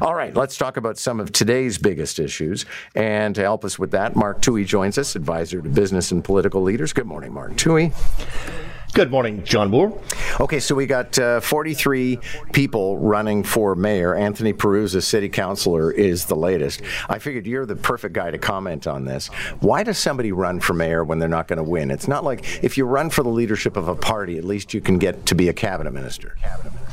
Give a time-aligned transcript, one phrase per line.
[0.00, 2.66] All right, let's talk about some of today's biggest issues.
[2.94, 6.62] And to help us with that, Mark Towhey joins us, advisor to business and political
[6.62, 6.92] leaders.
[6.92, 7.92] Good morning, Mark Towhey.
[8.94, 10.00] Good morning, John Moore.
[10.40, 12.18] Okay, so we got uh, 43
[12.52, 14.14] people running for mayor.
[14.14, 16.80] Anthony Perruzza, city councilor, is the latest.
[17.08, 19.28] I figured you're the perfect guy to comment on this.
[19.60, 21.90] Why does somebody run for mayor when they're not going to win?
[21.90, 24.80] It's not like if you run for the leadership of a party, at least you
[24.80, 26.36] can get to be a cabinet minister.
[26.40, 26.87] Cabinet minister.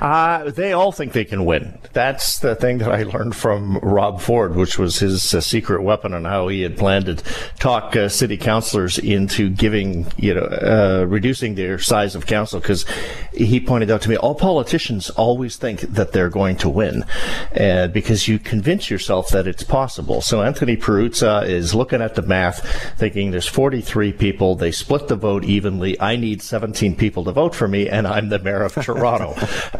[0.00, 1.78] Uh, they all think they can win.
[1.92, 6.12] That's the thing that I learned from Rob Ford, which was his uh, secret weapon
[6.12, 7.16] on how he had planned to
[7.58, 12.60] talk uh, city councilors into giving, you know, uh, reducing their size of council.
[12.60, 12.84] Because
[13.32, 17.04] he pointed out to me, all politicians always think that they're going to win,
[17.52, 20.20] and because you convince yourself that it's possible.
[20.20, 25.16] So Anthony Perruzza is looking at the math, thinking there's 43 people, they split the
[25.16, 25.98] vote evenly.
[25.98, 29.34] I need 17 people to vote for me, and I'm the mayor of Toronto.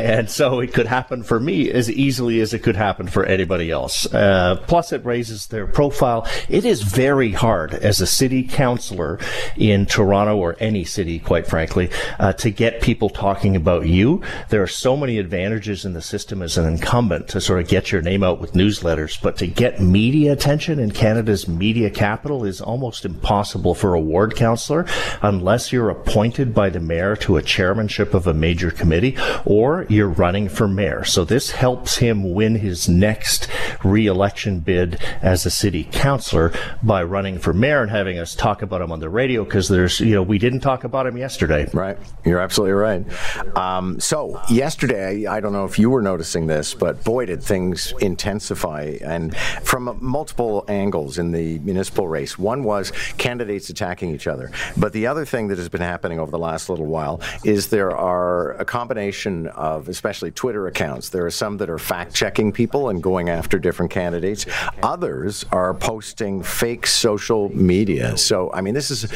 [0.00, 3.70] And so it could happen for me as easily as it could happen for anybody
[3.70, 4.12] else.
[4.12, 6.26] Uh, plus, it raises their profile.
[6.48, 9.18] It is very hard as a city councilor
[9.56, 14.22] in Toronto or any city, quite frankly, uh, to get people talking about you.
[14.48, 17.92] There are so many advantages in the system as an incumbent to sort of get
[17.92, 22.60] your name out with newsletters, but to get media attention in Canada's media capital is
[22.60, 24.86] almost impossible for a ward councillor
[25.22, 30.08] unless you're appointed by the mayor to a chairmanship of a major committee or you're
[30.08, 31.04] running for mayor.
[31.04, 33.48] So this helps him win his next
[33.84, 38.80] re-election bid as a city councilor by running for mayor and having us talk about
[38.80, 41.68] him on the radio because there's, you know, we didn't talk about him yesterday.
[41.72, 41.98] Right.
[42.24, 43.56] You're absolutely right.
[43.56, 47.92] Um, so yesterday, I don't know if you were noticing this, but boy, did things
[48.00, 52.38] intensify and from multiple angles in the municipal race.
[52.38, 54.50] One was candidates attacking each other.
[54.76, 57.96] But the other thing that has been happening over the last little while is there
[57.96, 61.08] are a combination of especially Twitter accounts.
[61.08, 64.46] There are some that are fact checking people and going after different candidates.
[64.82, 68.16] Others are posting fake social media.
[68.16, 69.10] So, I mean, this is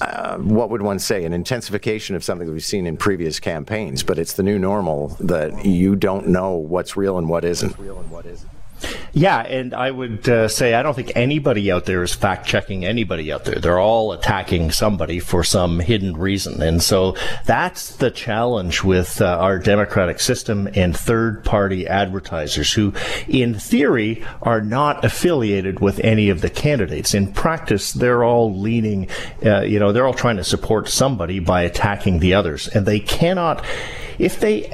[0.00, 4.02] uh, what would one say an intensification of something that we've seen in previous campaigns,
[4.02, 7.74] but it's the new normal that you don't know what's real and what isn't.
[9.12, 12.84] Yeah, and I would uh, say I don't think anybody out there is fact checking
[12.84, 13.56] anybody out there.
[13.56, 16.62] They're all attacking somebody for some hidden reason.
[16.62, 22.94] And so that's the challenge with uh, our democratic system and third party advertisers who,
[23.28, 27.14] in theory, are not affiliated with any of the candidates.
[27.14, 29.08] In practice, they're all leaning,
[29.44, 32.68] uh, you know, they're all trying to support somebody by attacking the others.
[32.68, 33.64] And they cannot,
[34.18, 34.72] if they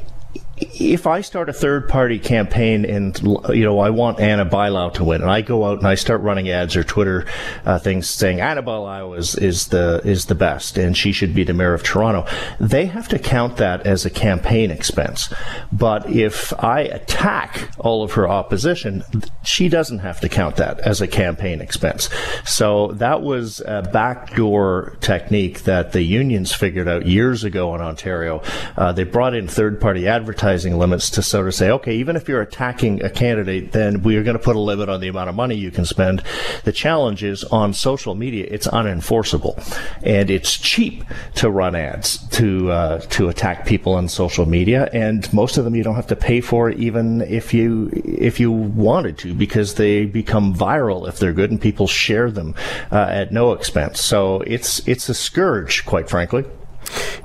[0.60, 3.18] if I start a third party campaign and
[3.50, 6.20] you know I want Ana Bailão to win, and I go out and I start
[6.22, 7.26] running ads or Twitter
[7.64, 11.44] uh, things saying Ana Bailão is is the is the best and she should be
[11.44, 12.26] the mayor of Toronto,
[12.58, 15.32] they have to count that as a campaign expense.
[15.72, 19.04] But if I attack all of her opposition,
[19.44, 22.08] she doesn't have to count that as a campaign expense.
[22.44, 28.42] So that was a backdoor technique that the unions figured out years ago in Ontario.
[28.76, 32.16] Uh, they brought in third party advertising advertising limits to sort of say, okay, even
[32.16, 35.08] if you're attacking a candidate, then we are going to put a limit on the
[35.08, 36.22] amount of money you can spend.
[36.64, 39.56] The challenge is on social media, it's unenforceable,
[40.02, 41.04] and it's cheap
[41.34, 45.74] to run ads to uh, to attack people on social media, and most of them
[45.74, 50.06] you don't have to pay for even if you if you wanted to because they
[50.06, 52.54] become viral if they're good and people share them
[52.90, 54.00] uh, at no expense.
[54.00, 56.44] So it's it's a scourge, quite frankly.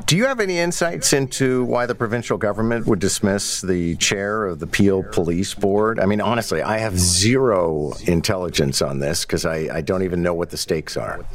[0.05, 4.59] Do you have any insights into why the provincial government would dismiss the chair of
[4.59, 5.99] the Peel Police Board?
[5.99, 10.33] I mean, honestly, I have zero intelligence on this because I, I, don't even know
[10.33, 11.25] what the stakes are.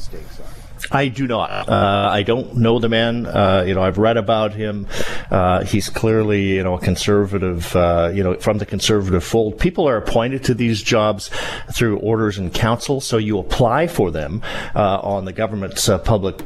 [0.90, 1.68] I do not.
[1.68, 3.26] Uh, I don't know the man.
[3.26, 4.86] Uh, you know, I've read about him.
[5.30, 7.74] Uh, he's clearly, you know, a conservative.
[7.74, 9.58] Uh, you know, from the conservative fold.
[9.58, 11.30] People are appointed to these jobs
[11.74, 14.42] through orders and council, so you apply for them
[14.74, 16.38] uh, on the government's uh, public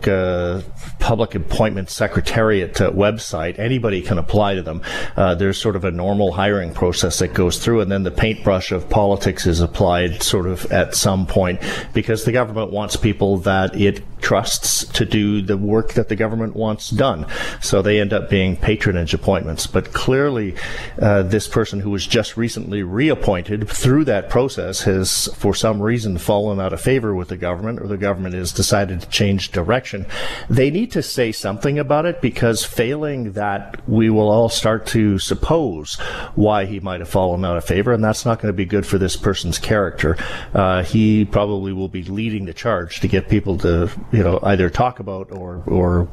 [0.99, 3.59] public appointment secretariat website.
[3.59, 4.83] Anybody can apply to them.
[5.17, 8.89] there's sort of a normal hiring process that goes through, and then the paintbrush of
[8.89, 11.61] politics is applied sort of at some point
[11.93, 16.57] because the government wants people that it trusts to do the work that the government
[16.57, 17.27] wants done.
[17.61, 19.67] So they end up being patronage appointments.
[19.67, 20.55] But clearly,
[21.01, 26.19] uh, this person who was just recently reappointed through that process has, for some reason,
[26.19, 30.07] fallen out of favor with the government, or the government has decided to change direction.
[30.49, 35.19] They need to say something about it because failing that, we will all start to
[35.19, 35.97] suppose
[36.35, 38.87] why he might have fallen out of favor, and that's not going to be good
[38.87, 40.17] for this person's character.
[40.55, 44.71] Uh, he probably will be leading the charge to get people to you know, either
[44.71, 46.09] talk about or or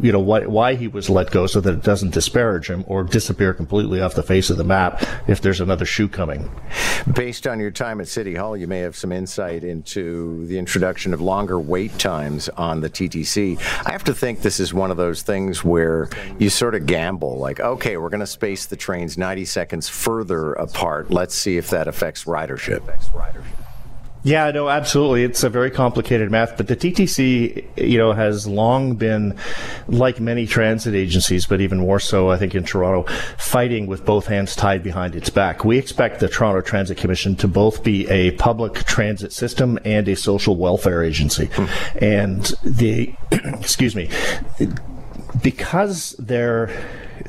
[0.00, 3.04] you know, why, why he was let go so that it doesn't disparage him or
[3.04, 6.50] disappear completely off the face of the map if there's another shoe coming.
[7.14, 11.14] Based on your time at City Hall, you may have some insight into the introduction
[11.14, 13.58] of longer wait times on the TTC.
[13.86, 16.08] I have to think this is one of those things where
[16.38, 20.52] you sort of gamble, like, okay, we're going to space the trains 90 seconds further
[20.54, 21.10] apart.
[21.10, 22.82] Let's see if that affects ridership.
[24.24, 25.24] Yeah, no, absolutely.
[25.24, 29.36] It's a very complicated math, but the TTC, you know, has long been,
[29.88, 34.26] like many transit agencies, but even more so, I think, in Toronto, fighting with both
[34.26, 35.64] hands tied behind its back.
[35.64, 40.14] We expect the Toronto Transit Commission to both be a public transit system and a
[40.14, 41.46] social welfare agency.
[41.46, 41.64] Hmm.
[41.98, 44.08] And the, excuse me,
[45.42, 46.70] because they're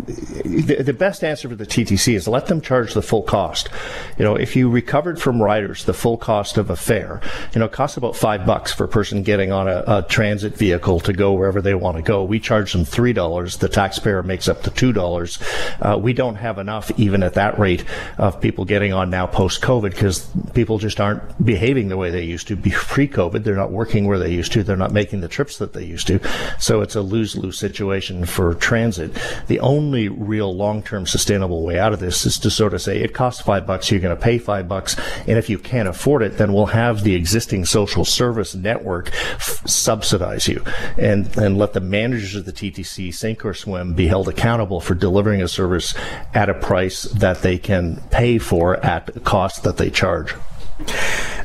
[0.06, 3.70] the, the, best answer for the TTC is let them charge the full cost.
[4.18, 7.22] You know, if you recovered from riders the full cost of a fare,
[7.54, 10.58] you know, it costs about five bucks for a person getting on a, a transit
[10.58, 12.24] vehicle to go wherever they want to go.
[12.24, 13.58] We charge them three dollars.
[13.58, 15.40] The taxpayer makes up the two dollars.
[15.82, 17.86] Uh, we don't have enough, even at that rate,
[18.18, 22.24] of people getting on now post COVID because people just aren't behaving the way they
[22.24, 23.44] used to pre COVID.
[23.44, 24.64] They're not working where they used to.
[24.64, 26.20] They're not making the trips that they used to.
[26.60, 29.12] So it's a lose lose situation for transit.
[29.48, 33.00] The only only real long-term sustainable way out of this is to sort of say
[33.00, 34.96] it costs five bucks, you're going to pay five bucks,
[35.28, 39.62] and if you can't afford it, then we'll have the existing social service network f-
[39.68, 40.64] subsidize you,
[40.98, 44.96] and and let the managers of the TTC sink or swim be held accountable for
[44.96, 45.94] delivering a service
[46.34, 50.34] at a price that they can pay for at the cost that they charge.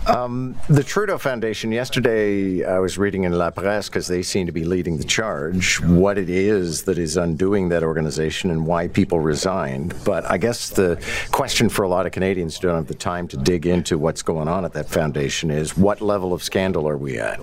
[0.07, 4.53] Um, the Trudeau Foundation, yesterday I was reading in La Presse because they seem to
[4.53, 9.21] be leading the charge, what it is that is undoing that organization and why people
[9.21, 9.95] resigned.
[10.05, 13.29] But I guess the question for a lot of Canadians who don't have the time
[13.29, 16.97] to dig into what's going on at that foundation is what level of scandal are
[16.97, 17.39] we at?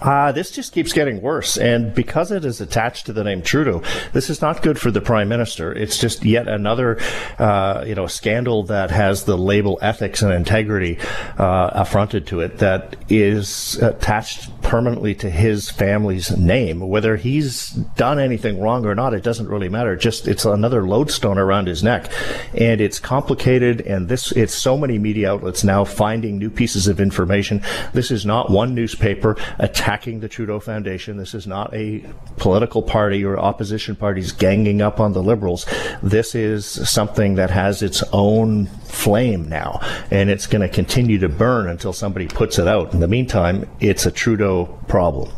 [0.00, 1.56] Uh, this just keeps getting worse.
[1.56, 3.82] And because it is attached to the name Trudeau,
[4.12, 5.72] this is not good for the prime minister.
[5.72, 6.98] It's just yet another,
[7.38, 10.98] uh, you know, scandal that has the label ethics and integrity
[11.38, 16.80] uh, affronted to it that is attached permanently to his family's name.
[16.80, 19.96] Whether he's done anything wrong or not, it doesn't really matter.
[19.96, 22.12] Just it's another lodestone around his neck,
[22.52, 23.80] and it's complicated.
[23.80, 27.62] And this, it's so many media outlets now finding new pieces of information.
[27.94, 31.16] This is not one newspaper attacking the Trudeau Foundation.
[31.16, 32.04] This is not a
[32.36, 35.64] political party or opposition parties ganging up on the Liberals.
[36.02, 39.80] This is something that has its own flame now,
[40.10, 42.92] and it's going to continue to burn until somebody puts it out.
[42.92, 45.32] In the meantime, it's a Trudeau problem.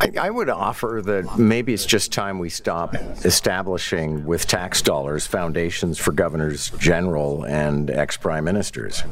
[0.00, 2.94] I, I, would offer that maybe it's just time we stop
[3.24, 9.02] establishing with tax dollars foundations for governors general and ex prime ministers.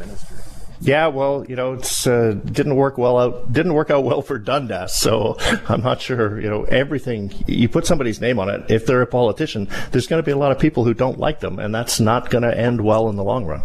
[0.85, 4.39] Yeah, well, you know, it's uh, didn't work well out didn't work out well for
[4.39, 5.37] Dundas, so
[5.69, 6.39] I'm not sure.
[6.39, 8.71] You know, everything you put somebody's name on it.
[8.71, 11.41] If they're a politician, there's going to be a lot of people who don't like
[11.41, 13.63] them, and that's not going to end well in the long run.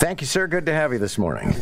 [0.00, 0.46] Thank you, sir.
[0.46, 1.54] Good to have you this morning.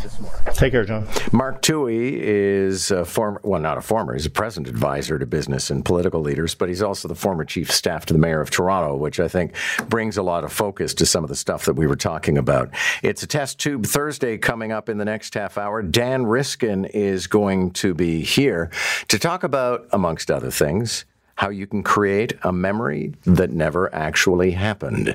[0.52, 1.08] Take care, John.
[1.32, 5.70] Mark Towhey is a former, well, not a former, he's a present advisor to business
[5.70, 8.94] and political leaders, but he's also the former chief staff to the mayor of Toronto,
[8.94, 9.54] which I think
[9.88, 12.70] brings a lot of focus to some of the stuff that we were talking about.
[13.02, 15.82] It's a test tube Thursday coming up in the next half hour.
[15.82, 18.70] Dan Riskin is going to be here
[19.08, 24.52] to talk about, amongst other things, how you can create a memory that never actually
[24.52, 25.14] happened.